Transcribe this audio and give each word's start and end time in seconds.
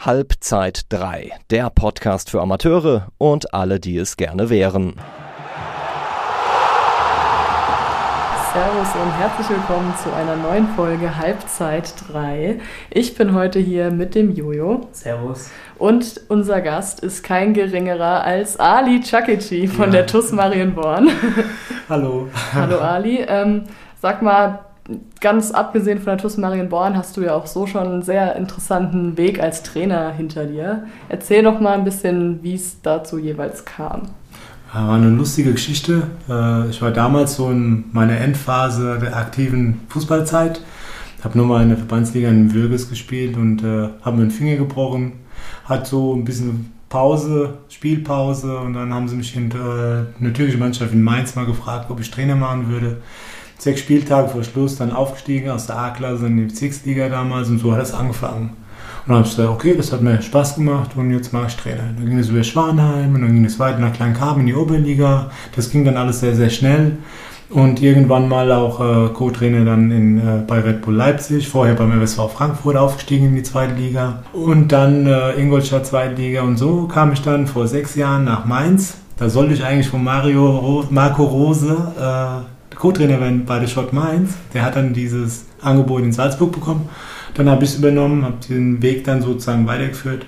Halbzeit 0.00 0.86
3, 0.90 1.32
der 1.50 1.70
Podcast 1.70 2.30
für 2.30 2.40
Amateure 2.40 3.08
und 3.18 3.52
alle, 3.52 3.80
die 3.80 3.96
es 3.96 4.16
gerne 4.16 4.48
wären. 4.48 4.94
Servus 8.52 8.94
und 8.94 9.10
herzlich 9.18 9.48
willkommen 9.50 9.92
zu 10.00 10.14
einer 10.14 10.36
neuen 10.36 10.68
Folge 10.76 11.18
Halbzeit 11.18 11.92
3. 12.12 12.60
Ich 12.90 13.16
bin 13.16 13.34
heute 13.34 13.58
hier 13.58 13.90
mit 13.90 14.14
dem 14.14 14.32
Jojo. 14.32 14.86
Servus. 14.92 15.50
Und 15.78 16.20
unser 16.28 16.60
Gast 16.60 17.00
ist 17.00 17.24
kein 17.24 17.52
geringerer 17.52 18.22
als 18.22 18.56
Ali 18.56 19.00
Chakici 19.02 19.66
von 19.66 19.86
ja. 19.86 19.90
der 19.90 20.06
TUS 20.06 20.30
Marienborn. 20.30 21.10
Hallo. 21.88 22.28
Hallo 22.54 22.78
Ali. 22.78 23.24
Ähm, 23.26 23.64
sag 24.00 24.22
mal, 24.22 24.60
ganz 25.20 25.50
abgesehen 25.50 25.98
von 25.98 26.06
der 26.06 26.18
TuS 26.18 26.36
Marienborn 26.36 26.96
hast 26.96 27.16
du 27.16 27.22
ja 27.22 27.34
auch 27.34 27.46
so 27.46 27.66
schon 27.66 27.86
einen 27.86 28.02
sehr 28.02 28.36
interessanten 28.36 29.16
Weg 29.16 29.40
als 29.40 29.62
Trainer 29.62 30.10
hinter 30.10 30.46
dir. 30.46 30.86
Erzähl 31.08 31.42
doch 31.42 31.60
mal 31.60 31.74
ein 31.74 31.84
bisschen, 31.84 32.42
wie 32.42 32.54
es 32.54 32.80
dazu 32.82 33.18
jeweils 33.18 33.64
kam. 33.64 34.02
War 34.72 34.94
eine 34.94 35.10
lustige 35.10 35.52
Geschichte. 35.52 36.02
Äh, 36.28 36.68
ich 36.68 36.82
war 36.82 36.90
damals 36.90 37.36
so 37.36 37.50
in 37.50 37.84
meiner 37.92 38.18
Endphase 38.18 38.98
der 39.00 39.16
aktiven 39.16 39.80
Fußballzeit. 39.88 40.60
Habe 41.24 41.36
nur 41.36 41.46
mal 41.46 41.62
in 41.62 41.68
der 41.68 41.78
Verbandsliga 41.78 42.28
in 42.28 42.52
Würges 42.54 42.88
gespielt 42.88 43.36
und 43.36 43.62
äh, 43.62 43.88
habe 44.02 44.16
mir 44.16 44.24
den 44.24 44.30
Finger 44.30 44.56
gebrochen. 44.56 45.12
Hat 45.64 45.86
so 45.86 46.14
ein 46.14 46.24
bisschen 46.24 46.72
Pause, 46.88 47.58
Spielpause 47.68 48.58
und 48.58 48.74
dann 48.74 48.94
haben 48.94 49.08
sie 49.08 49.16
mich 49.16 49.34
in 49.36 49.50
äh, 49.50 49.54
eine 50.20 50.32
türkische 50.32 50.58
Mannschaft 50.58 50.92
in 50.92 51.02
Mainz 51.02 51.34
mal 51.34 51.44
gefragt, 51.44 51.90
ob 51.90 52.00
ich 52.00 52.10
Trainer 52.10 52.36
machen 52.36 52.70
würde 52.70 52.98
sechs 53.58 53.80
Spieltage 53.80 54.28
vor 54.28 54.44
Schluss 54.44 54.76
dann 54.76 54.92
aufgestiegen 54.92 55.50
aus 55.50 55.66
der 55.66 55.78
A-Klasse 55.78 56.26
in 56.26 56.36
die 56.36 56.44
Bezirksliga 56.44 57.08
damals 57.08 57.48
und 57.48 57.58
so 57.58 57.72
hat 57.72 57.82
es 57.82 57.92
angefangen. 57.92 58.50
Und 59.08 59.08
dann 59.08 59.16
habe 59.16 59.26
ich 59.26 59.36
gesagt, 59.36 59.50
okay, 59.50 59.74
das 59.76 59.92
hat 59.92 60.02
mir 60.02 60.22
Spaß 60.22 60.56
gemacht 60.56 60.90
und 60.96 61.10
jetzt 61.10 61.32
mache 61.32 61.46
ich 61.48 61.56
Trainer. 61.56 61.82
Dann 61.96 62.06
ging 62.06 62.18
es 62.18 62.28
über 62.28 62.44
Schwanheim 62.44 63.14
und 63.14 63.22
dann 63.22 63.32
ging 63.32 63.44
es 63.44 63.58
weiter 63.58 63.78
nach 63.78 63.92
Kleinkarben 63.92 64.40
in 64.40 64.46
die 64.48 64.54
Oberliga. 64.54 65.30
Das 65.56 65.70
ging 65.70 65.84
dann 65.84 65.96
alles 65.96 66.20
sehr, 66.20 66.36
sehr 66.36 66.50
schnell. 66.50 66.98
Und 67.50 67.80
irgendwann 67.80 68.28
mal 68.28 68.52
auch 68.52 68.78
äh, 68.80 69.08
Co-Trainer 69.08 69.64
dann 69.64 69.90
in, 69.90 70.18
äh, 70.18 70.42
bei 70.46 70.60
Red 70.60 70.82
Bull 70.82 70.94
Leipzig, 70.94 71.48
vorher 71.48 71.74
beim 71.74 71.90
MSV 71.92 72.30
Frankfurt 72.30 72.76
aufgestiegen 72.76 73.28
in 73.28 73.36
die 73.36 73.42
zweite 73.42 73.72
Liga 73.74 74.22
und 74.34 74.70
dann 74.70 75.06
äh, 75.06 75.32
Ingolstadt 75.40 75.86
zweite 75.86 76.20
Liga 76.20 76.42
und 76.42 76.58
so 76.58 76.86
kam 76.88 77.10
ich 77.12 77.22
dann 77.22 77.46
vor 77.46 77.66
sechs 77.66 77.94
Jahren 77.94 78.24
nach 78.24 78.44
Mainz. 78.44 78.98
Da 79.16 79.30
sollte 79.30 79.54
ich 79.54 79.64
eigentlich 79.64 79.88
von 79.88 80.04
Mario 80.04 80.84
Marco 80.90 81.24
Rose 81.24 81.74
Co-Trainer 82.78 83.18
bei 83.44 83.58
der 83.58 83.66
Schott 83.66 83.92
Mainz. 83.92 84.34
Der 84.54 84.64
hat 84.64 84.76
dann 84.76 84.94
dieses 84.94 85.46
Angebot 85.60 86.02
in 86.02 86.12
Salzburg 86.12 86.52
bekommen. 86.52 86.88
Dann 87.34 87.50
habe 87.50 87.64
ich 87.64 87.70
es 87.70 87.78
übernommen, 87.78 88.24
habe 88.24 88.36
den 88.48 88.80
Weg 88.82 89.04
dann 89.04 89.20
sozusagen 89.20 89.66
weitergeführt. 89.66 90.26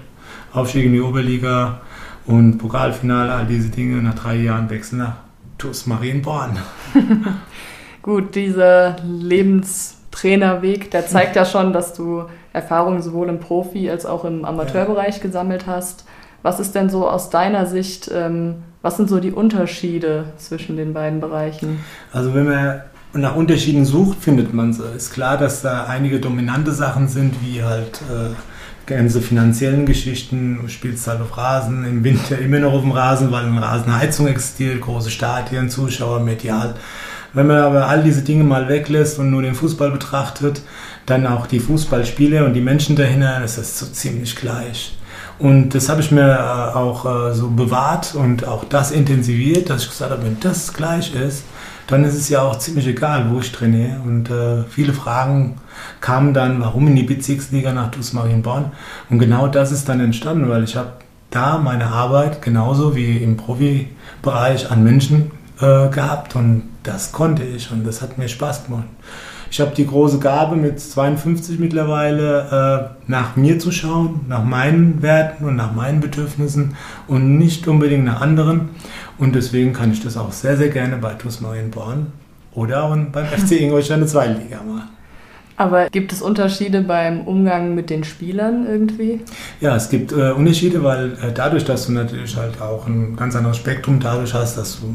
Aufstieg 0.52 0.86
in 0.86 0.92
die 0.92 1.00
Oberliga 1.00 1.80
und 2.26 2.58
Pokalfinale, 2.58 3.32
all 3.32 3.46
diese 3.46 3.68
Dinge. 3.68 4.02
Nach 4.02 4.14
drei 4.14 4.36
Jahren 4.36 4.68
Wechsel 4.68 4.98
nach 4.98 5.14
TuS 5.58 5.86
Marienborn. 5.86 6.58
Gut, 8.02 8.34
dieser 8.34 8.96
Lebenstrainerweg, 9.04 10.90
der 10.90 11.06
zeigt 11.06 11.36
ja 11.36 11.44
schon, 11.44 11.72
dass 11.72 11.92
du 11.92 12.24
Erfahrungen 12.52 13.02
sowohl 13.02 13.28
im 13.28 13.38
Profi- 13.38 13.90
als 13.90 14.06
auch 14.06 14.24
im 14.24 14.44
Amateurbereich 14.44 15.18
ja. 15.18 15.22
gesammelt 15.22 15.66
hast. 15.68 16.04
Was 16.42 16.58
ist 16.58 16.74
denn 16.74 16.88
so 16.88 17.08
aus 17.08 17.30
deiner 17.30 17.66
Sicht 17.66 18.10
ähm, 18.12 18.62
was 18.82 18.96
sind 18.96 19.08
so 19.08 19.20
die 19.20 19.32
Unterschiede 19.32 20.26
zwischen 20.38 20.76
den 20.76 20.92
beiden 20.92 21.20
Bereichen? 21.20 21.80
Also 22.12 22.34
wenn 22.34 22.46
man 22.46 22.82
nach 23.12 23.34
Unterschieden 23.36 23.84
sucht, 23.84 24.18
findet 24.22 24.54
man 24.54 24.70
es. 24.70 24.78
Ist 24.78 25.12
klar, 25.12 25.36
dass 25.36 25.62
da 25.62 25.84
einige 25.84 26.20
dominante 26.20 26.72
Sachen 26.72 27.08
sind, 27.08 27.34
wie 27.42 27.62
halt 27.62 28.00
äh, 28.10 28.34
ganze 28.86 29.20
finanziellen 29.20 29.86
Geschichten. 29.86 30.60
Spielst 30.68 31.06
halt 31.08 31.20
auf 31.20 31.36
Rasen, 31.36 31.84
im 31.84 32.04
Winter 32.04 32.38
immer 32.38 32.60
noch 32.60 32.72
auf 32.72 32.82
dem 32.82 32.92
Rasen, 32.92 33.32
weil 33.32 33.46
eine 33.46 33.60
Rasenheizung 33.60 34.28
existiert, 34.28 34.80
große 34.80 35.10
Stadien, 35.10 35.68
Zuschauer, 35.68 36.20
medial. 36.20 36.74
Wenn 37.32 37.46
man 37.46 37.58
aber 37.58 37.86
all 37.86 38.02
diese 38.02 38.22
Dinge 38.22 38.44
mal 38.44 38.68
weglässt 38.68 39.18
und 39.18 39.30
nur 39.30 39.42
den 39.42 39.54
Fußball 39.54 39.90
betrachtet, 39.90 40.62
dann 41.06 41.26
auch 41.26 41.46
die 41.46 41.60
Fußballspiele 41.60 42.44
und 42.44 42.54
die 42.54 42.60
Menschen 42.60 42.96
dahinter, 42.96 43.38
das 43.40 43.56
ist 43.58 43.78
so 43.78 43.86
ziemlich 43.86 44.34
gleich. 44.34 44.96
Und 45.40 45.70
das 45.70 45.88
habe 45.88 46.02
ich 46.02 46.10
mir 46.10 46.32
äh, 46.34 46.76
auch 46.76 47.06
äh, 47.06 47.34
so 47.34 47.48
bewahrt 47.48 48.14
und 48.14 48.46
auch 48.46 48.64
das 48.64 48.90
intensiviert, 48.90 49.70
dass 49.70 49.84
ich 49.84 49.88
gesagt 49.88 50.10
habe, 50.10 50.22
wenn 50.24 50.38
das 50.38 50.74
gleich 50.74 51.14
ist, 51.14 51.44
dann 51.86 52.04
ist 52.04 52.14
es 52.14 52.28
ja 52.28 52.42
auch 52.42 52.58
ziemlich 52.58 52.86
egal, 52.86 53.30
wo 53.30 53.40
ich 53.40 53.50
trainiere. 53.50 54.00
Und 54.04 54.30
äh, 54.30 54.64
viele 54.68 54.92
Fragen 54.92 55.56
kamen 56.02 56.34
dann, 56.34 56.60
warum 56.60 56.86
in 56.88 56.96
die 56.96 57.04
Bezirksliga 57.04 57.72
nach 57.72 57.90
TuS 57.90 58.12
Marienborn? 58.12 58.72
Und 59.08 59.18
genau 59.18 59.48
das 59.48 59.72
ist 59.72 59.88
dann 59.88 59.98
entstanden, 60.00 60.48
weil 60.50 60.62
ich 60.62 60.76
habe 60.76 60.92
da 61.30 61.56
meine 61.56 61.86
Arbeit 61.86 62.42
genauso 62.42 62.94
wie 62.94 63.16
im 63.16 63.38
Profibereich 63.38 64.70
an 64.70 64.84
Menschen 64.84 65.30
äh, 65.60 65.88
gehabt 65.88 66.36
und 66.36 66.68
das 66.82 67.12
konnte 67.12 67.44
ich 67.44 67.70
und 67.70 67.86
das 67.86 68.02
hat 68.02 68.18
mir 68.18 68.28
Spaß 68.28 68.66
gemacht. 68.66 68.88
Ich 69.50 69.60
habe 69.60 69.74
die 69.74 69.86
große 69.86 70.20
Gabe 70.20 70.54
mit 70.54 70.78
52 70.78 71.58
mittlerweile 71.58 72.94
äh, 73.08 73.10
nach 73.10 73.34
mir 73.34 73.58
zu 73.58 73.72
schauen, 73.72 74.20
nach 74.28 74.44
meinen 74.44 75.02
Werten 75.02 75.44
und 75.44 75.56
nach 75.56 75.74
meinen 75.74 76.00
Bedürfnissen 76.00 76.76
und 77.08 77.36
nicht 77.36 77.66
unbedingt 77.66 78.04
nach 78.04 78.20
anderen. 78.20 78.68
Und 79.18 79.34
deswegen 79.34 79.72
kann 79.72 79.90
ich 79.90 80.02
das 80.02 80.16
auch 80.16 80.30
sehr, 80.30 80.56
sehr 80.56 80.68
gerne 80.68 80.98
bei 80.98 81.14
TuS 81.14 81.40
Marienborn 81.40 82.06
oder 82.52 82.84
auch 82.84 82.96
beim 82.96 83.26
FC 83.26 83.60
Ingolstadt 83.60 83.98
eine 83.98 84.06
Zweitliga 84.06 84.58
machen. 84.62 84.88
Aber 85.56 85.90
gibt 85.90 86.12
es 86.12 86.22
Unterschiede 86.22 86.80
beim 86.80 87.22
Umgang 87.22 87.74
mit 87.74 87.90
den 87.90 88.02
Spielern 88.04 88.66
irgendwie? 88.66 89.20
Ja, 89.60 89.76
es 89.76 89.90
gibt 89.90 90.10
äh, 90.12 90.30
Unterschiede, 90.30 90.82
weil 90.82 91.12
äh, 91.22 91.32
dadurch, 91.34 91.66
dass 91.66 91.86
du 91.86 91.92
natürlich 91.92 92.34
halt 92.36 92.62
auch 92.62 92.86
ein 92.86 93.14
ganz 93.14 93.36
anderes 93.36 93.58
Spektrum 93.58 94.00
dadurch 94.00 94.32
hast, 94.32 94.56
dass 94.56 94.80
du 94.80 94.94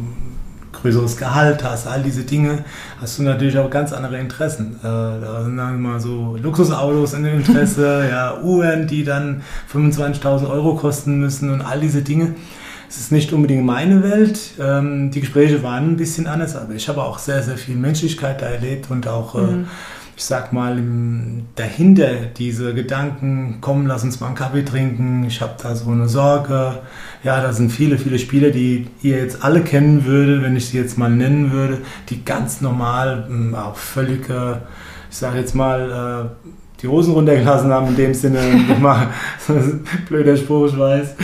größeres 0.81 1.17
Gehalt 1.17 1.63
hast, 1.63 1.87
all 1.87 2.03
diese 2.03 2.23
Dinge, 2.23 2.63
hast 3.01 3.17
du 3.17 3.23
natürlich 3.23 3.57
auch 3.57 3.69
ganz 3.69 3.93
andere 3.93 4.19
Interessen. 4.19 4.75
Äh, 4.79 4.83
da 4.83 5.43
sind 5.43 5.57
dann 5.57 5.75
immer 5.75 5.99
so 5.99 6.37
Luxusautos 6.41 7.13
in 7.13 7.23
dem 7.23 7.37
Interesse, 7.37 8.07
ja, 8.11 8.39
Uhren, 8.41 8.87
die 8.87 9.03
dann 9.03 9.41
25.000 9.73 10.49
Euro 10.49 10.75
kosten 10.75 11.19
müssen 11.19 11.49
und 11.49 11.61
all 11.61 11.79
diese 11.79 12.01
Dinge. 12.01 12.35
Es 12.87 12.97
ist 12.97 13.11
nicht 13.11 13.33
unbedingt 13.33 13.65
meine 13.65 14.03
Welt. 14.03 14.39
Ähm, 14.59 15.11
die 15.11 15.19
Gespräche 15.19 15.63
waren 15.63 15.91
ein 15.91 15.97
bisschen 15.97 16.27
anders, 16.27 16.55
aber 16.55 16.73
ich 16.73 16.87
habe 16.87 17.03
auch 17.03 17.17
sehr, 17.17 17.41
sehr 17.41 17.57
viel 17.57 17.75
Menschlichkeit 17.75 18.41
da 18.41 18.45
erlebt 18.45 18.91
und 18.91 19.07
auch 19.07 19.35
äh, 19.35 19.41
mhm 19.41 19.67
ich 20.17 20.23
sag 20.23 20.53
mal, 20.53 20.81
dahinter 21.55 22.27
diese 22.37 22.73
Gedanken, 22.73 23.57
komm, 23.59 23.85
lass 23.85 24.03
uns 24.03 24.19
mal 24.19 24.27
einen 24.27 24.35
Kaffee 24.35 24.63
trinken, 24.63 25.25
ich 25.25 25.41
habe 25.41 25.55
da 25.61 25.75
so 25.75 25.91
eine 25.91 26.07
Sorge. 26.07 26.79
Ja, 27.23 27.41
da 27.41 27.51
sind 27.51 27.69
viele, 27.71 27.97
viele 27.97 28.17
Spieler, 28.17 28.51
die 28.51 28.87
ihr 29.01 29.17
jetzt 29.17 29.43
alle 29.43 29.61
kennen 29.61 30.05
würdet, 30.05 30.41
wenn 30.41 30.55
ich 30.55 30.67
sie 30.67 30.77
jetzt 30.77 30.97
mal 30.97 31.09
nennen 31.09 31.51
würde, 31.51 31.79
die 32.09 32.23
ganz 32.23 32.61
normal, 32.61 33.25
hm, 33.27 33.55
auch 33.55 33.75
völlig, 33.75 34.29
ich 34.29 35.17
sage 35.17 35.39
jetzt 35.39 35.53
mal, 35.53 36.29
äh, 36.41 36.49
die 36.81 36.87
Hosen 36.87 37.13
runtergelassen 37.13 37.71
haben, 37.71 37.87
in 37.87 37.95
dem 37.97 38.13
Sinne, 38.13 38.39
mal, 38.79 39.09
blöder 40.07 40.37
Spruch, 40.37 40.67
ich 40.67 40.77
weiß 40.77 41.15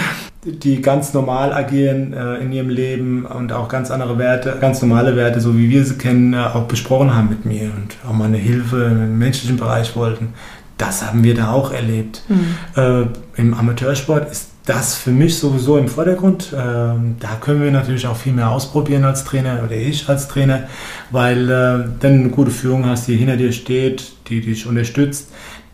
die 0.44 0.82
ganz 0.82 1.14
normal 1.14 1.54
agieren 1.54 2.14
äh, 2.14 2.38
in 2.38 2.52
ihrem 2.52 2.70
Leben 2.70 3.26
und 3.26 3.54
auch 3.54 3.68
ganz 3.68 3.92
andere 3.92 4.18
Werte, 4.18 4.58
ganz 4.60 4.82
normale 4.82 5.16
Werte, 5.16 5.40
so 5.40 5.58
wie 5.58 5.70
wir 5.70 5.86
sie 5.86 5.98
kennen, 5.98 6.34
äh, 6.34 6.38
auch 6.38 6.64
besprochen 6.64 7.16
haben 7.16 7.30
mit 7.30 7.46
mir 7.46 7.66
und 7.66 7.98
auch 8.08 8.14
mal 8.14 8.26
eine 8.26 8.38
Hilfe 8.38 8.86
im 8.86 9.20
menschlichen 9.20 9.58
Bereich 9.58 9.96
wollten. 9.96 10.34
Das 10.78 11.06
haben 11.06 11.24
wir 11.24 11.36
da 11.36 11.52
auch 11.52 11.72
erlebt. 11.72 12.24
Mhm. 12.28 12.56
Äh, 12.76 13.06
Im 13.40 13.54
Amateursport 13.54 14.32
ist 14.32 14.48
das 14.66 14.96
für 14.96 15.12
mich 15.12 15.38
sowieso 15.38 15.78
im 15.78 15.88
Vordergrund. 15.88 16.54
Ähm, 16.58 17.18
da 17.20 17.36
können 17.40 17.62
wir 17.62 17.72
natürlich 17.72 18.08
auch 18.08 18.16
viel 18.16 18.34
mehr 18.34 18.50
ausprobieren 18.50 19.04
als 19.04 19.24
Trainer 19.24 19.60
oder 19.64 19.76
ich 19.76 20.10
als 20.10 20.28
Trainer, 20.28 20.64
weil 21.12 21.50
äh, 21.50 21.84
dann 22.00 22.14
eine 22.20 22.30
gute 22.30 22.52
Führung 22.52 22.88
hast, 22.88 23.08
die 23.08 23.16
hinter 23.16 23.38
dir 23.38 23.52
steht, 23.52 24.14
die 24.28 24.42
dich 24.42 24.66
unterstützt 24.66 25.28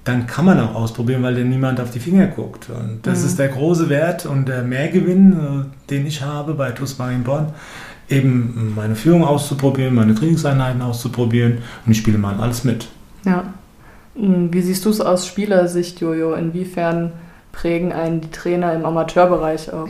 dann 0.08 0.28
kann 0.28 0.46
man 0.46 0.60
auch 0.60 0.76
ausprobieren, 0.76 1.24
weil 1.24 1.36
dann 1.36 1.50
niemand 1.50 1.82
auf 1.82 1.92
die 1.92 2.00
Finger 2.00 2.28
guckt. 2.28 2.70
Und 2.70 3.06
das 3.06 3.22
mhm. 3.22 3.26
ist 3.26 3.40
der 3.40 3.50
große 3.50 3.90
Wert 3.90 4.26
und 4.26 4.48
der 4.48 4.64
Mehrgewinn, 4.64 5.34
äh, 5.34 5.90
den 5.90 6.06
ich 6.06 6.22
habe 6.22 6.54
bei 6.54 6.72
TuS 6.72 6.98
Marienborn, 6.98 7.54
eben 8.10 8.74
meine 8.76 8.96
Führung 8.96 9.26
auszuprobieren, 9.26 9.94
meine 9.96 10.16
Trainingseinheiten 10.16 10.82
auszuprobieren 10.82 11.60
und 11.86 11.92
ich 11.92 11.98
spiele 11.98 12.18
mal 12.18 12.40
alles 12.40 12.64
mit. 12.64 12.88
Ja. 13.26 13.54
Hm, 14.16 14.54
wie 14.54 14.62
siehst 14.62 14.86
du 14.86 14.90
es 14.90 15.02
aus 15.02 15.28
Spielersicht, 15.28 16.00
Jojo? 16.00 16.34
Inwiefern 16.34 17.12
prägen 17.52 17.92
einen 17.92 18.22
die 18.22 18.32
Trainer 18.32 18.74
im 18.74 18.86
Amateurbereich 18.86 19.74
auch? 19.74 19.90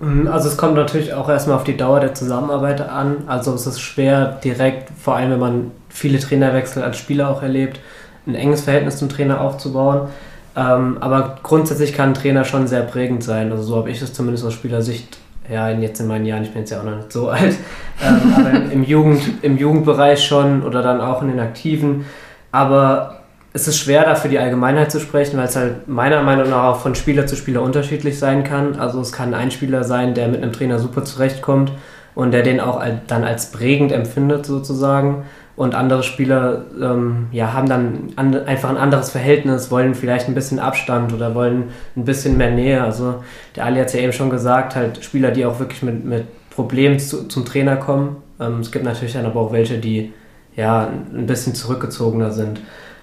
Hm, 0.00 0.26
also 0.28 0.48
es 0.48 0.56
kommt 0.56 0.76
natürlich 0.76 1.12
auch 1.12 1.28
erstmal 1.28 1.56
auf 1.56 1.64
die 1.64 1.76
Dauer 1.76 2.00
der 2.00 2.14
Zusammenarbeit 2.14 2.80
an. 2.80 3.24
Also 3.26 3.52
es 3.54 3.66
ist 3.66 3.80
schwer 3.80 4.40
direkt, 4.42 4.90
vor 4.98 5.16
allem 5.16 5.32
wenn 5.32 5.40
man 5.40 5.70
viele 5.90 6.18
Trainerwechsel 6.18 6.82
als 6.82 6.96
Spieler 6.96 7.28
auch 7.28 7.42
erlebt, 7.42 7.80
ein 8.26 8.34
enges 8.34 8.62
Verhältnis 8.62 8.96
zum 8.96 9.08
Trainer 9.08 9.40
aufzubauen. 9.40 10.08
Ähm, 10.56 10.98
aber 11.00 11.38
grundsätzlich 11.42 11.92
kann 11.92 12.10
ein 12.10 12.14
Trainer 12.14 12.44
schon 12.44 12.66
sehr 12.66 12.82
prägend 12.82 13.24
sein. 13.24 13.50
Also 13.50 13.64
so 13.64 13.76
habe 13.76 13.90
ich 13.90 14.00
es 14.00 14.12
zumindest 14.12 14.44
aus 14.44 14.54
Spielersicht, 14.54 15.18
ja, 15.50 15.68
jetzt 15.70 16.00
in 16.00 16.06
meinen 16.06 16.24
Jahren, 16.24 16.42
ich 16.42 16.50
bin 16.50 16.60
jetzt 16.60 16.70
ja 16.70 16.80
auch 16.80 16.84
noch 16.84 16.96
nicht 16.96 17.12
so 17.12 17.28
alt, 17.30 17.56
ähm, 18.02 18.34
aber 18.36 18.72
im, 18.72 18.84
Jugend, 18.84 19.22
im 19.42 19.58
Jugendbereich 19.58 20.24
schon 20.24 20.62
oder 20.62 20.82
dann 20.82 21.00
auch 21.00 21.22
in 21.22 21.28
den 21.28 21.40
Aktiven. 21.40 22.06
Aber 22.52 23.20
es 23.52 23.68
ist 23.68 23.78
schwer, 23.78 24.04
da 24.04 24.14
für 24.14 24.28
die 24.28 24.38
Allgemeinheit 24.38 24.90
zu 24.90 25.00
sprechen, 25.00 25.38
weil 25.38 25.46
es 25.46 25.56
halt 25.56 25.88
meiner 25.88 26.22
Meinung 26.22 26.50
nach 26.50 26.64
auch 26.64 26.80
von 26.80 26.94
Spieler 26.94 27.26
zu 27.26 27.36
Spieler 27.36 27.62
unterschiedlich 27.62 28.18
sein 28.18 28.44
kann. 28.44 28.76
Also 28.76 29.00
es 29.00 29.12
kann 29.12 29.34
ein 29.34 29.50
Spieler 29.50 29.84
sein, 29.84 30.14
der 30.14 30.28
mit 30.28 30.42
einem 30.42 30.52
Trainer 30.52 30.78
super 30.78 31.04
zurechtkommt 31.04 31.72
und 32.14 32.32
der 32.32 32.42
den 32.42 32.60
auch 32.60 32.82
dann 33.06 33.24
als 33.24 33.50
prägend 33.50 33.92
empfindet 33.92 34.46
sozusagen. 34.46 35.24
Und 35.56 35.76
andere 35.76 36.02
Spieler 36.02 36.64
ähm, 36.80 37.28
ja, 37.30 37.52
haben 37.52 37.68
dann 37.68 38.12
an, 38.16 38.34
einfach 38.34 38.70
ein 38.70 38.76
anderes 38.76 39.10
Verhältnis, 39.10 39.70
wollen 39.70 39.94
vielleicht 39.94 40.26
ein 40.26 40.34
bisschen 40.34 40.58
Abstand 40.58 41.12
oder 41.12 41.34
wollen 41.34 41.70
ein 41.96 42.04
bisschen 42.04 42.36
mehr 42.36 42.50
Nähe. 42.50 42.82
Also 42.82 43.22
der 43.54 43.66
Ali 43.66 43.78
hat 43.78 43.86
es 43.86 43.92
ja 43.92 44.00
eben 44.00 44.12
schon 44.12 44.30
gesagt, 44.30 44.74
halt 44.74 45.04
Spieler, 45.04 45.30
die 45.30 45.46
auch 45.46 45.60
wirklich 45.60 45.82
mit, 45.82 46.04
mit 46.04 46.24
Problemen 46.50 46.98
zu, 46.98 47.28
zum 47.28 47.44
Trainer 47.44 47.76
kommen. 47.76 48.16
Ähm, 48.40 48.60
es 48.60 48.72
gibt 48.72 48.84
natürlich 48.84 49.12
dann 49.12 49.26
aber 49.26 49.40
auch 49.40 49.52
welche, 49.52 49.78
die 49.78 50.12
ja 50.56 50.88
ein 50.88 51.26
bisschen 51.26 51.54
zurückgezogener 51.54 52.32
sind. 52.32 52.60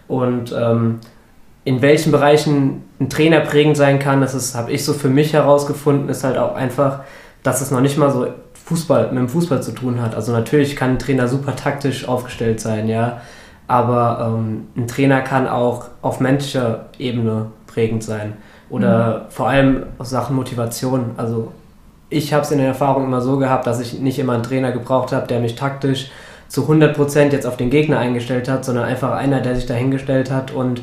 Und 0.10 0.54
ähm, 0.58 1.00
in 1.64 1.82
welchen 1.82 2.12
Bereichen 2.12 2.84
ein 3.00 3.10
Trainer 3.10 3.42
prägend 3.42 3.78
sein 3.78 4.00
kann, 4.00 4.20
das 4.20 4.56
habe 4.56 4.72
ich 4.72 4.84
so 4.84 4.94
für 4.94 5.10
mich 5.10 5.34
herausgefunden, 5.34 6.10
ist 6.10 6.24
halt 6.24 6.38
auch 6.38 6.56
einfach, 6.56 7.02
dass 7.44 7.62
es 7.62 7.72
noch 7.72 7.82
nicht 7.82 7.98
mal 7.98 8.12
so 8.12 8.28
Fußball, 8.72 9.08
mit 9.12 9.18
dem 9.18 9.28
Fußball 9.28 9.62
zu 9.62 9.74
tun 9.74 10.02
hat. 10.02 10.16
Also 10.16 10.32
natürlich 10.32 10.78
kann 10.78 10.92
ein 10.92 11.00
Trainer 11.00 11.28
super 11.28 11.58
taktisch 11.58 12.08
aufgestellt 12.08 12.62
sein, 12.62 12.88
ja, 12.88 13.20
aber 13.68 14.34
ähm, 14.34 14.68
ein 14.78 14.88
Trainer 14.88 15.20
kann 15.22 15.48
auch 15.48 15.88
auf 16.02 16.22
menschlicher 16.22 16.86
Ebene 16.98 17.48
prägend 17.68 18.02
sein. 18.02 18.34
Oder 18.70 19.26
mhm. 19.26 19.32
vor 19.32 19.50
allem 19.50 19.84
aus 19.98 20.10
Sachen 20.10 20.38
Motivation. 20.38 21.12
Also 21.18 21.52
ich 22.10 22.34
habe 22.34 22.44
es 22.44 22.52
in 22.52 22.60
der 22.60 22.68
Erfahrung 22.68 23.04
immer 23.04 23.20
so 23.20 23.38
gehabt, 23.38 23.68
dass 23.68 23.82
ich 23.82 24.00
nicht 24.00 24.20
immer 24.20 24.34
einen 24.34 24.44
Trainer 24.44 24.72
gebraucht 24.72 25.12
habe, 25.12 25.28
der 25.28 25.42
mich 25.42 25.56
taktisch 25.56 26.10
zu 26.48 26.70
100% 26.70 27.32
jetzt 27.32 27.46
auf 27.46 27.58
den 27.58 27.70
Gegner 27.70 28.00
eingestellt 28.00 28.48
hat, 28.48 28.64
sondern 28.64 28.86
einfach 28.86 29.12
einer, 29.12 29.42
der 29.42 29.56
sich 29.56 29.66
dahingestellt 29.66 30.32
hat 30.32 30.52
und 30.52 30.82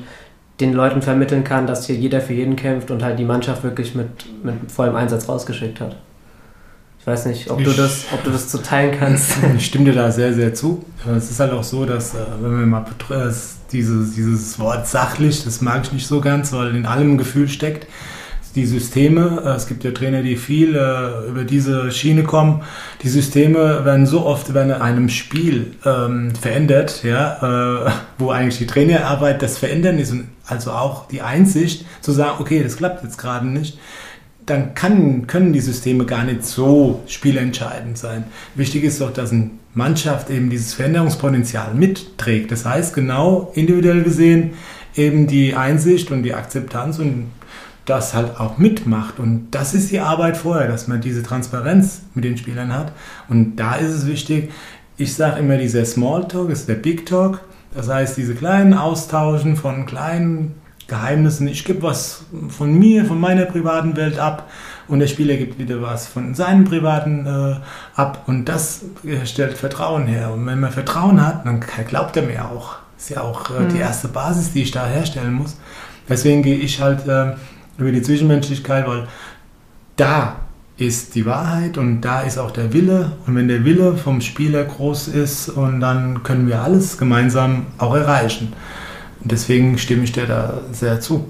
den 0.60 0.74
Leuten 0.74 1.00
vermitteln 1.00 1.44
kann, 1.44 1.66
dass 1.66 1.86
hier 1.86 1.96
jeder 1.96 2.20
für 2.20 2.34
jeden 2.34 2.56
kämpft 2.56 2.90
und 2.90 3.02
halt 3.02 3.18
die 3.18 3.24
Mannschaft 3.24 3.62
wirklich 3.62 3.94
mit, 3.94 4.08
mit 4.44 4.70
vollem 4.70 4.96
Einsatz 4.96 5.26
rausgeschickt 5.26 5.80
hat. 5.80 5.96
Ich 7.08 7.12
weiß 7.12 7.24
nicht, 7.24 7.50
ob, 7.50 7.64
du, 7.64 7.70
das, 7.70 8.04
ob 8.12 8.22
du 8.22 8.30
das 8.30 8.52
so 8.52 8.58
teilen 8.58 8.94
kannst. 8.98 9.30
Ich 9.56 9.64
stimme 9.64 9.86
dir 9.86 9.94
da 9.94 10.10
sehr, 10.10 10.34
sehr 10.34 10.52
zu. 10.52 10.84
Es 11.16 11.30
ist 11.30 11.40
halt 11.40 11.52
auch 11.52 11.64
so, 11.64 11.86
dass, 11.86 12.12
äh, 12.12 12.18
wenn 12.38 12.58
wir 12.58 12.66
mal 12.66 12.84
dieses, 13.72 14.14
dieses 14.14 14.58
Wort 14.58 14.86
sachlich, 14.86 15.42
das 15.42 15.62
mag 15.62 15.84
ich 15.84 15.92
nicht 15.92 16.06
so 16.06 16.20
ganz, 16.20 16.52
weil 16.52 16.76
in 16.76 16.84
allem 16.84 17.14
ein 17.14 17.18
Gefühl 17.18 17.48
steckt 17.48 17.86
die 18.54 18.66
Systeme, 18.66 19.42
äh, 19.42 19.48
es 19.50 19.66
gibt 19.68 19.84
ja 19.84 19.92
Trainer, 19.92 20.22
die 20.22 20.36
viel 20.36 20.74
äh, 20.74 21.28
über 21.30 21.44
diese 21.44 21.90
Schiene 21.92 22.24
kommen, 22.24 22.62
die 23.02 23.08
Systeme 23.08 23.86
werden 23.86 24.04
so 24.04 24.26
oft 24.26 24.50
in 24.50 24.56
einem 24.56 25.08
Spiel 25.08 25.76
ähm, 25.86 26.34
verändert, 26.34 27.04
ja, 27.04 27.86
äh, 27.86 27.90
wo 28.18 28.30
eigentlich 28.30 28.58
die 28.58 28.66
Trainerarbeit 28.66 29.40
das 29.40 29.56
Verändern 29.56 29.98
ist 29.98 30.12
und 30.12 30.28
also 30.46 30.72
auch 30.72 31.08
die 31.08 31.22
Einsicht 31.22 31.86
zu 32.02 32.12
sagen, 32.12 32.36
okay, 32.40 32.62
das 32.62 32.76
klappt 32.76 33.02
jetzt 33.02 33.16
gerade 33.16 33.46
nicht, 33.46 33.78
dann 34.48 34.74
kann, 34.74 35.26
können 35.26 35.52
die 35.52 35.60
Systeme 35.60 36.04
gar 36.06 36.24
nicht 36.24 36.44
so 36.44 37.02
spielentscheidend 37.06 37.98
sein. 37.98 38.24
Wichtig 38.54 38.84
ist 38.84 39.00
doch, 39.00 39.12
dass 39.12 39.32
eine 39.32 39.50
Mannschaft 39.74 40.30
eben 40.30 40.50
dieses 40.50 40.74
Veränderungspotenzial 40.74 41.74
mitträgt. 41.74 42.50
Das 42.50 42.64
heißt, 42.64 42.94
genau 42.94 43.52
individuell 43.54 44.02
gesehen, 44.02 44.52
eben 44.96 45.26
die 45.26 45.54
Einsicht 45.54 46.10
und 46.10 46.22
die 46.22 46.34
Akzeptanz 46.34 46.98
und 46.98 47.30
das 47.84 48.14
halt 48.14 48.38
auch 48.38 48.58
mitmacht. 48.58 49.18
Und 49.18 49.48
das 49.52 49.74
ist 49.74 49.90
die 49.90 50.00
Arbeit 50.00 50.36
vorher, 50.36 50.68
dass 50.68 50.88
man 50.88 51.00
diese 51.00 51.22
Transparenz 51.22 52.02
mit 52.14 52.24
den 52.24 52.36
Spielern 52.36 52.74
hat. 52.74 52.92
Und 53.28 53.56
da 53.56 53.76
ist 53.76 53.92
es 53.92 54.06
wichtig, 54.06 54.50
ich 54.96 55.14
sage 55.14 55.40
immer, 55.40 55.56
dieser 55.56 55.84
Smalltalk 55.84 56.50
ist 56.50 56.68
der 56.68 56.74
Big 56.74 57.06
Talk. 57.06 57.40
Das 57.74 57.88
heißt, 57.88 58.16
diese 58.16 58.34
kleinen 58.34 58.74
Austauschen 58.74 59.56
von 59.56 59.86
kleinen 59.86 60.54
Geheimnissen. 60.88 61.46
Ich 61.46 61.64
gebe 61.64 61.82
was 61.82 62.24
von 62.48 62.76
mir, 62.76 63.04
von 63.04 63.20
meiner 63.20 63.44
privaten 63.44 63.94
Welt 63.96 64.18
ab 64.18 64.48
und 64.88 65.00
der 65.00 65.06
Spieler 65.06 65.36
gibt 65.36 65.58
wieder 65.58 65.82
was 65.82 66.06
von 66.06 66.34
seinem 66.34 66.64
privaten 66.64 67.26
äh, 67.26 67.56
ab. 67.94 68.24
Und 68.26 68.46
das 68.46 68.80
stellt 69.24 69.56
Vertrauen 69.56 70.06
her. 70.06 70.32
Und 70.32 70.46
wenn 70.46 70.60
man 70.60 70.72
Vertrauen 70.72 71.24
hat, 71.24 71.44
dann 71.44 71.60
glaubt 71.60 72.16
er 72.16 72.22
mir 72.22 72.46
auch. 72.46 72.76
Das 72.96 73.04
ist 73.04 73.10
ja 73.10 73.20
auch 73.20 73.50
äh, 73.50 73.60
mhm. 73.60 73.68
die 73.68 73.78
erste 73.78 74.08
Basis, 74.08 74.52
die 74.54 74.62
ich 74.62 74.70
da 74.70 74.86
herstellen 74.86 75.34
muss. 75.34 75.58
Deswegen 76.08 76.42
gehe 76.42 76.56
ich 76.56 76.80
halt 76.80 77.06
äh, 77.06 77.34
über 77.76 77.92
die 77.92 78.00
Zwischenmenschlichkeit, 78.00 78.88
weil 78.88 79.06
da 79.96 80.36
ist 80.78 81.14
die 81.14 81.26
Wahrheit 81.26 81.76
und 81.76 82.00
da 82.00 82.22
ist 82.22 82.38
auch 82.38 82.50
der 82.50 82.72
Wille. 82.72 83.12
Und 83.26 83.36
wenn 83.36 83.48
der 83.48 83.64
Wille 83.66 83.94
vom 83.96 84.22
Spieler 84.22 84.64
groß 84.64 85.08
ist, 85.08 85.50
und 85.50 85.80
dann 85.80 86.22
können 86.22 86.48
wir 86.48 86.62
alles 86.62 86.96
gemeinsam 86.96 87.66
auch 87.76 87.94
erreichen. 87.94 88.54
Und 89.22 89.32
deswegen 89.32 89.78
stimme 89.78 90.04
ich 90.04 90.12
dir 90.12 90.26
da 90.26 90.60
sehr 90.72 91.00
zu. 91.00 91.24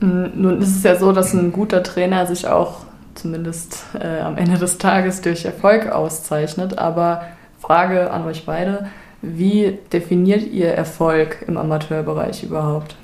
Mm, 0.00 0.24
nun 0.34 0.60
ist 0.60 0.76
es 0.76 0.82
ja 0.82 0.96
so, 0.96 1.12
dass 1.12 1.32
ein 1.32 1.52
guter 1.52 1.82
Trainer 1.82 2.26
sich 2.26 2.46
auch 2.46 2.84
zumindest 3.14 3.84
äh, 3.98 4.20
am 4.20 4.36
Ende 4.36 4.58
des 4.58 4.78
Tages 4.78 5.20
durch 5.22 5.44
Erfolg 5.44 5.90
auszeichnet. 5.90 6.78
Aber 6.78 7.22
Frage 7.60 8.10
an 8.10 8.24
euch 8.26 8.44
beide, 8.44 8.88
wie 9.22 9.78
definiert 9.92 10.46
ihr 10.46 10.68
Erfolg 10.68 11.44
im 11.48 11.56
Amateurbereich 11.56 12.42
überhaupt? 12.42 12.96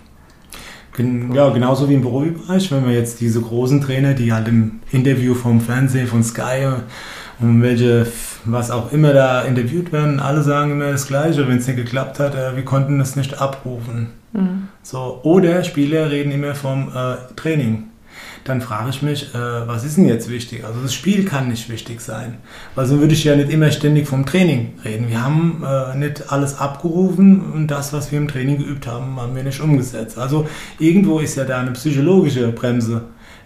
Ja, 1.33 1.49
genauso 1.49 1.89
wie 1.89 1.95
im 1.95 2.03
Profibereich, 2.03 2.71
wenn 2.71 2.85
wir 2.85 2.93
jetzt 2.93 3.21
diese 3.23 3.41
großen 3.41 3.81
Trainer, 3.81 4.13
die 4.13 4.31
halt 4.33 4.47
im 4.49 4.81
Interview 4.91 5.35
vom 5.35 5.63
Fernsehen, 5.63 6.07
von 6.07 6.23
Sky 6.23 6.67
welche, 7.43 8.07
was 8.45 8.71
auch 8.71 8.93
immer 8.93 9.13
da 9.13 9.43
interviewt 9.43 9.93
werden, 9.93 10.21
alle 10.21 10.43
sagen 10.43 10.73
immer 10.73 10.91
das 10.93 11.07
Gleiche, 11.07 11.47
wenn 11.49 11.59
es 11.59 11.67
nicht 11.67 11.77
geklappt 11.77 12.19
hat, 12.19 12.35
äh, 12.35 12.57
wir 12.57 12.65
konnten 12.65 13.01
es 13.01 13.17
nicht 13.17 13.41
abrufen. 13.41 14.09
Mhm. 14.33 14.69
So, 14.83 15.21
oder 15.23 15.63
Spieler 15.65 16.11
reden 16.11 16.33
immer 16.33 16.55
vom 16.55 16.89
äh, 16.89 17.17
Training 17.37 17.85
dann 18.45 18.61
frage 18.61 18.91
ich 18.91 19.03
mich, 19.03 19.35
äh, 19.35 19.39
was 19.39 19.85
ist 19.85 19.97
denn 19.97 20.07
jetzt 20.07 20.29
wichtig? 20.29 20.65
Also 20.65 20.81
das 20.81 20.93
Spiel 20.93 21.25
kann 21.25 21.49
nicht 21.49 21.69
wichtig 21.69 22.01
sein, 22.01 22.39
weil 22.75 22.87
so 22.87 22.99
würde 22.99 23.15
ich 23.15 23.25
ja 23.25 23.37
nicht 23.37 23.51
immer 23.51 23.71
ständig 23.71 24.09
vom 24.09 24.27
Training 24.27 24.75
reden. 24.85 25.09
Wir 25.09 25.23
haben 25.23 25.65
äh, 25.65 25.97
nicht 25.97 26.33
alles 26.33 26.59
abgerufen 26.59 27.53
und 27.53 27.69
das, 27.69 27.93
was 27.93 28.11
wir 28.11 28.19
im 28.19 28.29
Training 28.29 28.59
geübt 28.59 28.87
haben, 28.87 29.21
haben 29.21 29.37
wir 29.37 29.45
nicht 29.45 29.61
umgesetzt. 29.61 30.19
Also 30.19 30.47
irgendwo 30.79 31.21
ist 31.21 31.37
ja 31.37 31.45
da 31.45 31.61
eine 31.61 31.73
psychologische 31.73 32.49
Bremse. 32.49 33.03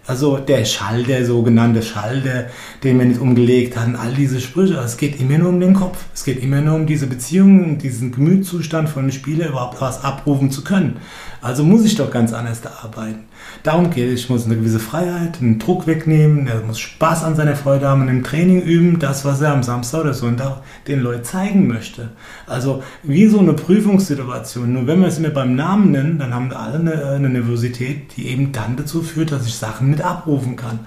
Also 0.07 0.37
der 0.37 0.63
Schall, 0.63 1.03
der 1.03 1.25
sogenannte 1.25 1.83
Schall, 1.83 2.21
der, 2.21 2.49
den 2.81 2.97
wir 2.97 3.05
nicht 3.05 3.19
umgelegt 3.19 3.75
hatten, 3.75 3.97
all 3.97 4.13
diese 4.13 4.39
Sprüche, 4.39 4.75
es 4.75 4.95
geht 4.95 5.19
immer 5.19 5.37
nur 5.37 5.49
um 5.49 5.59
den 5.59 5.73
Kopf. 5.73 6.05
Es 6.13 6.23
geht 6.23 6.41
immer 6.41 6.61
nur 6.61 6.75
um 6.75 6.87
diese 6.87 7.07
Beziehung, 7.07 7.77
diesen 7.77 8.13
Gemütszustand 8.13 8.87
von 8.87 9.03
einem 9.03 9.11
Spieler 9.11 9.49
überhaupt 9.49 9.81
was 9.81 10.05
abrufen 10.05 10.49
zu 10.49 10.63
können. 10.63 11.01
Also 11.41 11.63
muss 11.63 11.85
ich 11.85 11.95
doch 11.95 12.09
ganz 12.09 12.33
anders 12.33 12.61
da 12.61 12.71
arbeiten. 12.83 13.25
Darum 13.63 13.91
geht 13.91 14.11
es, 14.11 14.21
ich 14.21 14.29
muss 14.29 14.45
eine 14.45 14.55
gewisse 14.55 14.79
Freiheit, 14.79 15.39
einen 15.39 15.59
Druck 15.59 15.85
wegnehmen, 15.85 16.47
er 16.47 16.61
muss 16.61 16.79
Spaß 16.79 17.23
an 17.23 17.35
seiner 17.35 17.55
Freude 17.55 17.87
haben 17.87 18.01
und 18.01 18.07
im 18.07 18.23
Training 18.23 18.61
üben, 18.61 18.99
das, 18.99 19.23
was 19.23 19.41
er 19.41 19.53
am 19.53 19.63
Samstag 19.63 20.01
oder 20.01 20.13
Sonntag 20.13 20.61
den 20.87 21.01
Leuten 21.01 21.23
zeigen 21.23 21.67
möchte. 21.67 22.09
Also 22.47 22.83
wie 23.03 23.27
so 23.27 23.39
eine 23.39 23.53
Prüfungssituation. 23.53 24.73
Nur 24.73 24.87
wenn 24.87 24.99
wir 24.99 25.07
es 25.07 25.19
immer 25.19 25.29
beim 25.29 25.55
Namen 25.55 25.91
nennen, 25.91 26.17
dann 26.17 26.33
haben 26.33 26.51
alle 26.51 26.79
eine, 26.79 27.05
eine 27.05 27.29
Nervosität, 27.29 28.17
die 28.17 28.27
eben 28.27 28.51
dann 28.51 28.75
dazu 28.75 29.01
führt, 29.01 29.31
dass 29.31 29.45
ich 29.45 29.55
Sachen 29.55 29.89
mit 29.89 30.01
abrufen 30.01 30.55
kann. 30.55 30.79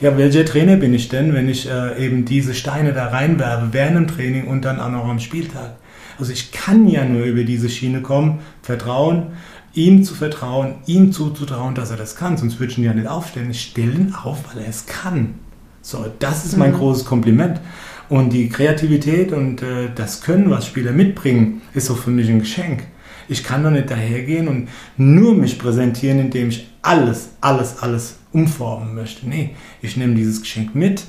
Ja, 0.00 0.16
welcher 0.16 0.44
Trainer 0.44 0.76
bin 0.76 0.94
ich 0.94 1.08
denn, 1.08 1.34
wenn 1.34 1.48
ich 1.48 1.68
äh, 1.68 2.04
eben 2.04 2.24
diese 2.24 2.54
Steine 2.54 2.92
da 2.92 3.08
reinwerfe 3.08 3.68
während 3.72 3.96
dem 3.96 4.06
Training 4.06 4.46
und 4.46 4.64
dann 4.64 4.80
auch 4.80 4.90
noch 4.90 5.08
am 5.08 5.18
Spieltag? 5.18 5.76
Also 6.18 6.32
ich 6.32 6.52
kann 6.52 6.88
ja 6.88 7.04
nur 7.04 7.24
über 7.24 7.44
diese 7.44 7.68
Schiene 7.68 8.02
kommen, 8.02 8.40
Vertrauen, 8.62 9.28
ihm 9.74 10.02
zu 10.02 10.14
vertrauen, 10.14 10.74
ihm 10.86 11.12
zuzutrauen, 11.12 11.74
dass 11.74 11.90
er 11.90 11.96
das 11.96 12.16
kann. 12.16 12.36
Sonst 12.36 12.58
würde 12.58 12.72
ich 12.72 12.78
ihn 12.78 12.84
ja 12.84 12.94
nicht 12.94 13.06
aufstellen. 13.06 13.50
Ich 13.50 13.62
stelle 13.62 13.92
ihn 13.92 14.14
auf, 14.14 14.38
weil 14.48 14.62
er 14.62 14.68
es 14.68 14.86
kann. 14.86 15.34
So, 15.82 16.06
das 16.18 16.44
ist 16.44 16.56
mein 16.56 16.72
mhm. 16.72 16.76
großes 16.76 17.04
Kompliment. 17.04 17.60
Und 18.08 18.32
die 18.32 18.48
Kreativität 18.48 19.32
und 19.32 19.62
äh, 19.62 19.90
das 19.94 20.22
Können, 20.22 20.50
was 20.50 20.66
Spieler 20.66 20.92
mitbringen, 20.92 21.62
ist 21.74 21.86
so 21.86 21.94
für 21.94 22.10
mich 22.10 22.28
ein 22.28 22.40
Geschenk. 22.40 22.84
Ich 23.28 23.44
kann 23.44 23.62
doch 23.62 23.70
nicht 23.70 23.90
dahergehen 23.90 24.48
und 24.48 24.68
nur 24.96 25.34
mich 25.34 25.58
präsentieren, 25.58 26.18
indem 26.18 26.48
ich 26.48 26.66
alles, 26.80 27.30
alles, 27.42 27.78
alles 27.82 28.16
umformen 28.32 28.94
möchte. 28.94 29.28
Nee, 29.28 29.50
ich 29.82 29.96
nehme 29.96 30.14
dieses 30.14 30.40
Geschenk 30.40 30.74
mit 30.74 31.04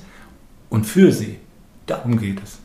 und 0.70 0.86
für 0.86 1.12
sie. 1.12 1.38
Darum 1.86 2.20
geht 2.20 2.42
es. 2.44 2.60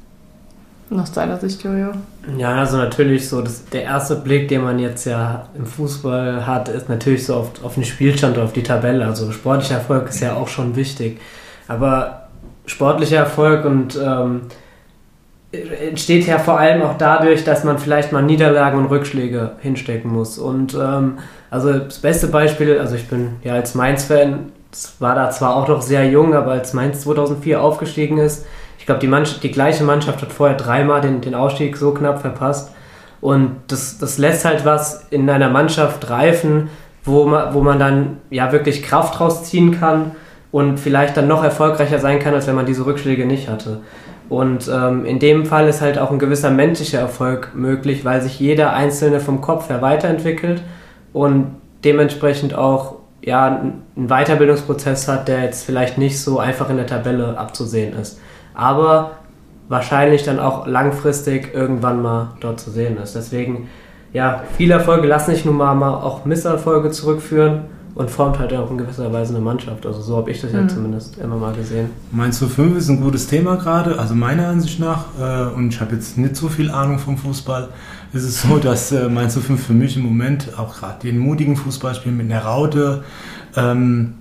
Aus 0.90 1.12
deiner 1.12 1.38
Sicht, 1.38 1.62
Jojo? 1.64 1.92
Ja, 2.36 2.56
also 2.56 2.76
natürlich 2.76 3.28
so, 3.28 3.40
das, 3.40 3.64
der 3.66 3.84
erste 3.84 4.16
Blick, 4.16 4.48
den 4.48 4.62
man 4.62 4.78
jetzt 4.78 5.06
ja 5.06 5.48
im 5.56 5.66
Fußball 5.66 6.46
hat, 6.46 6.68
ist 6.68 6.88
natürlich 6.88 7.24
so 7.24 7.36
auf, 7.36 7.64
auf 7.64 7.74
den 7.74 7.84
Spielstand 7.84 8.36
oder 8.36 8.44
auf 8.44 8.52
die 8.52 8.62
Tabelle. 8.62 9.06
Also 9.06 9.32
sportlicher 9.32 9.76
Erfolg 9.76 10.08
ist 10.08 10.20
ja 10.20 10.34
auch 10.34 10.48
schon 10.48 10.76
wichtig. 10.76 11.20
Aber 11.68 12.28
sportlicher 12.66 13.16
Erfolg 13.16 13.64
und 13.64 13.98
ähm, 14.02 14.42
entsteht 15.52 16.26
ja 16.26 16.38
vor 16.38 16.58
allem 16.58 16.82
auch 16.82 16.98
dadurch, 16.98 17.44
dass 17.44 17.64
man 17.64 17.78
vielleicht 17.78 18.12
mal 18.12 18.22
Niederlagen 18.22 18.78
und 18.78 18.86
Rückschläge 18.86 19.52
hinstecken 19.60 20.12
muss. 20.12 20.38
Und 20.38 20.74
ähm, 20.74 21.18
also 21.50 21.72
das 21.72 21.98
beste 21.98 22.26
Beispiel, 22.26 22.78
also 22.78 22.94
ich 22.94 23.08
bin 23.08 23.36
ja 23.42 23.54
als 23.54 23.74
Mainz-Fan, 23.74 24.52
war 24.98 25.14
da 25.14 25.30
zwar 25.30 25.56
auch 25.56 25.68
noch 25.68 25.82
sehr 25.82 26.08
jung, 26.08 26.34
aber 26.34 26.52
als 26.52 26.72
Mainz 26.72 27.02
2004 27.02 27.60
aufgestiegen 27.60 28.18
ist, 28.18 28.44
ich 28.84 28.86
glaube, 28.86 29.00
die, 29.00 29.40
die 29.40 29.50
gleiche 29.50 29.82
Mannschaft 29.82 30.20
hat 30.20 30.30
vorher 30.30 30.58
dreimal 30.58 31.00
den, 31.00 31.22
den 31.22 31.34
Ausstieg 31.34 31.74
so 31.78 31.94
knapp 31.94 32.20
verpasst. 32.20 32.70
Und 33.22 33.52
das, 33.68 33.96
das 33.96 34.18
lässt 34.18 34.44
halt 34.44 34.66
was 34.66 35.06
in 35.08 35.30
einer 35.30 35.48
Mannschaft 35.48 36.10
reifen, 36.10 36.68
wo 37.02 37.24
man, 37.24 37.54
wo 37.54 37.62
man 37.62 37.78
dann 37.78 38.18
ja 38.28 38.52
wirklich 38.52 38.82
Kraft 38.82 39.18
rausziehen 39.22 39.80
kann 39.80 40.10
und 40.52 40.78
vielleicht 40.78 41.16
dann 41.16 41.28
noch 41.28 41.42
erfolgreicher 41.42 41.98
sein 41.98 42.18
kann, 42.18 42.34
als 42.34 42.46
wenn 42.46 42.56
man 42.56 42.66
diese 42.66 42.84
Rückschläge 42.84 43.24
nicht 43.24 43.48
hatte. 43.48 43.80
Und 44.28 44.68
ähm, 44.70 45.06
in 45.06 45.18
dem 45.18 45.46
Fall 45.46 45.66
ist 45.66 45.80
halt 45.80 45.98
auch 45.98 46.10
ein 46.10 46.18
gewisser 46.18 46.50
menschlicher 46.50 46.98
Erfolg 46.98 47.52
möglich, 47.54 48.04
weil 48.04 48.20
sich 48.20 48.38
jeder 48.38 48.74
Einzelne 48.74 49.18
vom 49.18 49.40
Kopf 49.40 49.70
her 49.70 49.80
weiterentwickelt 49.80 50.62
und 51.14 51.52
dementsprechend 51.86 52.54
auch 52.54 52.96
ja, 53.22 53.46
einen 53.46 54.08
Weiterbildungsprozess 54.08 55.08
hat, 55.08 55.26
der 55.26 55.42
jetzt 55.42 55.64
vielleicht 55.64 55.96
nicht 55.96 56.20
so 56.20 56.38
einfach 56.38 56.68
in 56.68 56.76
der 56.76 56.86
Tabelle 56.86 57.38
abzusehen 57.38 57.98
ist. 57.98 58.20
Aber 58.54 59.12
wahrscheinlich 59.68 60.24
dann 60.24 60.38
auch 60.38 60.66
langfristig 60.66 61.54
irgendwann 61.54 62.02
mal 62.02 62.32
dort 62.40 62.60
zu 62.60 62.70
sehen 62.70 62.96
ist. 62.98 63.14
Deswegen, 63.14 63.68
ja, 64.12 64.42
viele 64.56 64.74
Erfolge 64.74 65.06
lassen 65.06 65.32
sich 65.32 65.44
nun 65.44 65.56
mal, 65.56 65.74
mal 65.74 65.94
auch 65.94 66.24
Misserfolge 66.24 66.90
zurückführen 66.90 67.62
und 67.94 68.10
formt 68.10 68.38
halt 68.38 68.52
auch 68.52 68.70
in 68.70 68.78
gewisser 68.78 69.12
Weise 69.12 69.34
eine 69.34 69.44
Mannschaft. 69.44 69.86
Also 69.86 70.00
so 70.00 70.16
habe 70.16 70.30
ich 70.30 70.40
das 70.40 70.52
ja 70.52 70.62
mhm. 70.62 70.68
zumindest 70.68 71.18
immer 71.18 71.36
mal 71.36 71.54
gesehen. 71.54 71.90
Meinst 72.10 72.42
du, 72.42 72.48
5 72.48 72.76
ist 72.76 72.88
ein 72.88 73.00
gutes 73.00 73.28
Thema 73.28 73.56
gerade? 73.56 73.98
Also 73.98 74.14
meiner 74.14 74.48
Ansicht 74.48 74.80
nach, 74.80 75.06
äh, 75.18 75.54
und 75.54 75.72
ich 75.72 75.80
habe 75.80 75.94
jetzt 75.94 76.18
nicht 76.18 76.36
so 76.36 76.48
viel 76.48 76.70
Ahnung 76.70 76.98
vom 76.98 77.16
Fußball, 77.16 77.68
ist 78.12 78.24
es 78.24 78.42
so, 78.42 78.58
dass 78.62 78.90
äh, 78.92 79.08
Mainz 79.08 79.38
05 79.38 79.64
für 79.64 79.72
mich 79.72 79.96
im 79.96 80.02
Moment 80.02 80.58
auch 80.58 80.76
gerade 80.76 81.00
den 81.02 81.18
mutigen 81.18 81.56
Fußballspiel 81.56 82.12
mit 82.12 82.30
einer 82.30 82.44
Raute 82.44 83.04
ähm, 83.56 84.14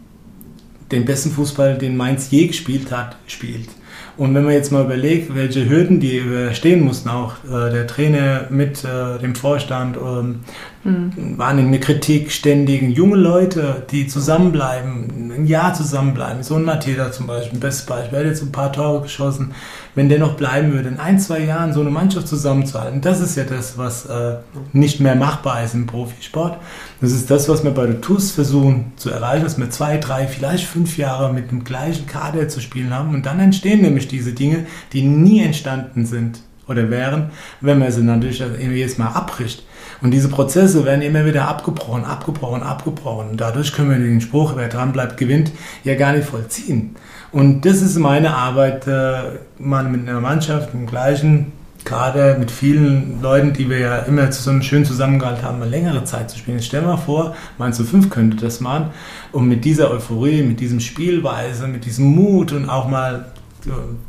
den 0.91 1.05
besten 1.05 1.31
Fußball, 1.31 1.77
den 1.77 1.97
Mainz 1.97 2.29
je 2.29 2.45
gespielt 2.47 2.91
hat, 2.91 3.17
spielt. 3.25 3.69
Und 4.15 4.35
wenn 4.35 4.43
man 4.43 4.53
jetzt 4.53 4.71
mal 4.71 4.85
überlegt, 4.85 5.33
welche 5.33 5.67
Hürden 5.67 5.99
die 5.99 6.17
überstehen 6.17 6.83
mussten, 6.83 7.09
auch 7.09 7.33
äh, 7.45 7.71
der 7.71 7.87
Trainer 7.87 8.45
mit 8.49 8.83
äh, 8.83 9.17
dem 9.19 9.33
Vorstand, 9.33 9.97
ähm, 9.97 10.41
mhm. 10.83 11.37
waren 11.37 11.59
in 11.59 11.71
der 11.71 11.81
Kritik 11.81 12.31
ständigen 12.31 12.91
junge 12.91 13.15
Leute, 13.15 13.85
die 13.91 14.07
zusammenbleiben, 14.07 15.31
ein 15.35 15.47
Jahr 15.47 15.73
zusammenbleiben. 15.73 16.43
So 16.43 16.55
ein 16.55 16.63
Mateta 16.63 17.11
zum 17.11 17.27
Beispiel, 17.27 17.57
ein 17.57 17.59
bestes 17.59 17.85
Beispiel, 17.85 18.17
er 18.17 18.23
hat 18.23 18.27
jetzt 18.27 18.41
ein 18.41 18.51
paar 18.51 18.71
Tore 18.71 19.01
geschossen. 19.01 19.53
Wenn 19.95 20.09
der 20.09 20.19
noch 20.19 20.35
bleiben 20.35 20.73
würde, 20.73 20.89
in 20.89 20.99
ein, 20.99 21.19
zwei 21.19 21.39
Jahren 21.39 21.73
so 21.73 21.81
eine 21.81 21.91
Mannschaft 21.91 22.27
zusammenzuhalten, 22.27 23.01
das 23.01 23.19
ist 23.19 23.35
ja 23.35 23.43
das, 23.43 23.77
was 23.77 24.05
äh, 24.05 24.37
nicht 24.71 24.99
mehr 24.99 25.15
machbar 25.15 25.63
ist 25.63 25.75
im 25.75 25.85
Profisport. 25.85 26.57
Das 26.99 27.11
ist 27.11 27.29
das, 27.29 27.47
was 27.47 27.63
wir 27.63 27.71
bei 27.71 27.85
den 27.85 28.01
TUS 28.01 28.31
versuchen 28.31 28.93
zu 28.95 29.11
erreichen, 29.11 29.43
dass 29.43 29.59
wir 29.59 29.69
zwei, 29.69 29.97
drei, 29.97 30.27
vielleicht 30.27 30.65
fünf 30.65 30.97
Jahre 30.97 31.31
mit 31.31 31.51
dem 31.51 31.63
gleichen 31.63 32.07
Kader 32.07 32.47
zu 32.47 32.59
spielen 32.59 32.93
haben. 32.93 33.13
Und 33.13 33.25
dann 33.25 33.39
entstehen 33.39 33.81
nämlich 33.81 34.07
diese 34.07 34.33
Dinge, 34.33 34.65
die 34.93 35.03
nie 35.03 35.43
entstanden 35.43 36.05
sind 36.05 36.39
oder 36.67 36.89
wären, 36.89 37.31
wenn 37.61 37.79
man 37.79 37.91
sie 37.91 38.01
natürlich 38.01 38.43
jedes 38.59 38.97
Mal 38.97 39.09
abbricht. 39.09 39.63
Und 40.03 40.11
diese 40.11 40.27
Prozesse 40.27 40.83
werden 40.83 41.01
immer 41.01 41.25
wieder 41.25 41.47
abgebrochen, 41.47 42.03
abgebrochen, 42.03 42.61
abgebrochen. 42.61 43.29
Und 43.31 43.41
dadurch 43.41 43.71
können 43.71 43.89
wir 43.89 43.97
den 43.97 44.19
Spruch, 44.19 44.53
wer 44.57 44.67
dran 44.67 44.91
bleibt, 44.91 45.15
gewinnt, 45.15 45.51
ja 45.85 45.95
gar 45.95 46.11
nicht 46.11 46.27
vollziehen. 46.27 46.95
Und 47.31 47.65
das 47.65 47.81
ist 47.81 47.97
meine 47.97 48.35
Arbeit, 48.35 48.85
äh, 48.85 49.39
mal 49.59 49.85
mit 49.85 50.07
einer 50.07 50.19
Mannschaft 50.19 50.73
im 50.73 50.85
gleichen 50.85 51.53
gerade 51.85 52.37
mit 52.39 52.51
vielen 52.51 53.21
Leuten, 53.21 53.53
die 53.53 53.69
wir 53.69 53.79
ja 53.79 53.97
immer 53.99 54.31
zusammen 54.31 54.63
schön 54.63 54.85
zusammengehalten 54.85 55.43
haben, 55.43 55.61
eine 55.61 55.69
längere 55.69 56.03
Zeit 56.05 56.29
zu 56.29 56.37
spielen. 56.37 56.61
Stell 56.61 56.81
mal 56.81 56.97
vor, 56.97 57.35
meinst 57.57 57.79
du, 57.79 57.83
fünf 57.83 58.09
könnte 58.09 58.37
das 58.37 58.61
machen, 58.61 58.91
um 59.31 59.47
mit 59.47 59.65
dieser 59.65 59.91
Euphorie, 59.91 60.43
mit 60.43 60.59
diesem 60.59 60.79
Spielweise, 60.79 61.67
mit 61.67 61.85
diesem 61.85 62.05
Mut 62.05 62.51
und 62.51 62.69
auch 62.69 62.87
mal 62.87 63.25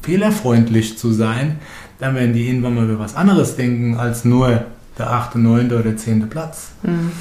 fehlerfreundlich 0.02 0.98
zu 0.98 1.12
sein, 1.12 1.58
dann 1.98 2.14
werden 2.14 2.32
die 2.32 2.46
irgendwann 2.46 2.74
mal 2.74 2.84
über 2.84 2.98
was 2.98 3.14
anderes 3.14 3.56
denken 3.56 3.96
als 3.96 4.24
nur 4.24 4.64
der 4.98 5.10
achte, 5.10 5.38
neunte 5.38 5.78
oder 5.78 5.96
zehnte 5.96 6.26
Platz. 6.26 6.72
Mhm. 6.82 7.12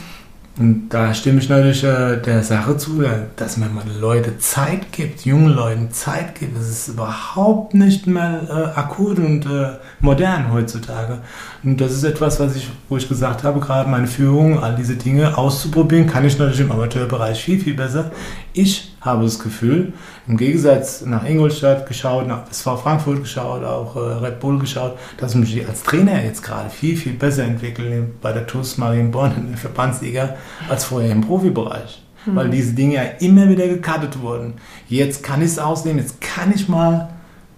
Und 0.56 0.90
da 0.90 1.16
stimme 1.16 1.40
ich 1.40 1.50
natürlich 1.50 1.84
äh, 1.84 2.18
der 2.18 2.44
Sache 2.44 2.78
zu, 2.78 3.04
dass 3.36 3.58
man 3.58 3.74
mal 3.74 3.86
Leute 4.00 4.38
Zeit 4.38 4.92
gibt, 4.92 5.26
jungen 5.26 5.52
Leuten 5.52 5.90
Zeit 5.90 6.36
gibt. 6.36 6.56
Das 6.56 6.70
ist 6.70 6.90
überhaupt 6.90 7.74
nicht 7.74 8.06
mehr 8.06 8.42
äh, 8.48 8.80
akut 8.80 9.18
und 9.18 9.48
äh, 9.48 9.72
modern 10.00 10.54
heutzutage. 10.54 11.20
Und 11.64 11.82
das 11.82 11.92
ist 11.92 12.04
etwas, 12.04 12.40
was 12.40 12.56
ich, 12.56 12.70
wo 12.88 12.98
ich 12.98 13.10
gesagt 13.10 13.44
habe, 13.44 13.60
gerade 13.60 13.90
meine 13.90 14.06
Führung, 14.06 14.64
all 14.64 14.76
diese 14.76 14.96
Dinge 14.96 15.36
auszuprobieren, 15.36 16.06
kann 16.06 16.24
ich 16.24 16.38
natürlich 16.38 16.60
im 16.60 16.72
Amateurbereich 16.72 17.44
viel, 17.44 17.60
viel 17.60 17.74
besser. 17.74 18.12
Ich 18.54 18.93
habe 19.04 19.26
das 19.26 19.40
Gefühl, 19.40 19.94
im 20.28 20.38
Gegensatz 20.38 21.06
nach 21.06 21.28
Ingolstadt 21.28 21.86
geschaut, 21.88 22.28
nach 22.28 22.50
SV 22.50 22.78
Frankfurt 22.78 23.22
geschaut, 23.22 23.64
auch 23.64 23.96
äh, 23.96 24.00
Red 24.26 24.40
Bull 24.40 24.60
geschaut, 24.60 24.98
dass 25.18 25.36
ich 25.36 25.40
mich 25.40 25.68
als 25.68 25.84
Trainer 25.84 26.24
jetzt 26.24 26.42
gerade 26.42 26.70
viel, 26.70 26.96
viel 26.96 27.14
besser 27.14 27.44
entwickle 27.44 28.08
bei 28.22 28.32
der 28.32 28.48
TUS 28.48 28.78
Marienborn 28.78 29.36
in 29.38 29.48
der 29.50 29.58
Verbandsliga 29.58 30.36
als 30.70 30.86
vorher 30.86 31.12
im 31.12 31.22
Profibereich. 31.22 32.02
Mhm. 32.26 32.36
Weil 32.36 32.50
diese 32.50 32.74
Dinge 32.74 32.96
ja 32.96 33.04
immer 33.20 33.50
wieder 33.50 33.68
gekartet 33.68 34.22
wurden. 34.22 34.54
Jetzt 34.88 35.22
kann 35.22 35.42
ich 35.42 35.48
es 35.48 35.60
ausnehmen, 35.60 36.00
jetzt 36.00 36.22
kann 36.22 36.54
ich 36.54 36.70
mal 36.70 37.10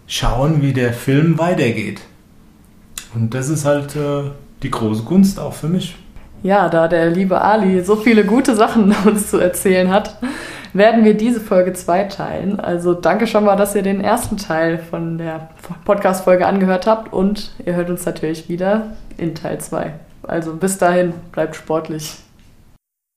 schauen, 0.08 0.62
wie 0.62 0.74
der 0.74 0.94
Film 0.94 1.38
weitergeht. 1.38 2.02
Und 3.14 3.34
das 3.34 3.50
ist 3.50 3.66
halt 3.66 3.96
äh, 3.96 4.32
die 4.64 4.72
große 4.72 5.04
Kunst 5.04 5.40
auch 5.40 5.54
für 5.54 5.68
mich. 5.68 5.96
Ja, 6.44 6.70
da 6.70 6.88
der 6.88 7.10
liebe 7.10 7.42
Ali 7.42 7.84
so 7.84 7.96
viele 7.96 8.26
gute 8.26 8.56
Sachen 8.56 8.96
uns 9.06 9.30
zu 9.30 9.40
erzählen 9.40 9.90
hat, 9.90 10.18
werden 10.76 11.06
wir 11.06 11.16
diese 11.16 11.40
Folge 11.40 11.74
zweiteilen. 11.74 12.60
Also 12.60 12.94
danke 12.94 13.28
schon 13.28 13.46
mal, 13.46 13.56
dass 13.56 13.76
ihr 13.76 13.82
den 13.82 14.02
ersten 14.02 14.38
Teil 14.38 14.78
von 14.78 15.18
der 15.18 15.50
Podcast-Folge 15.86 16.46
angehört 16.46 16.86
habt 16.86 17.14
und 17.14 17.52
ihr 17.66 17.76
hört 17.76 17.90
uns 17.90 18.06
natürlich 18.06 18.50
wieder 18.50 18.92
in 19.18 19.36
Teil 19.36 19.60
2. 19.60 19.94
Also 20.24 20.54
bis 20.56 20.78
dahin, 20.78 21.14
bleibt 21.32 21.56
sportlich. 21.56 22.25